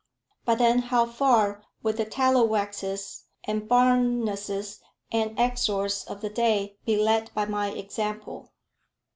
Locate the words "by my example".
7.35-8.49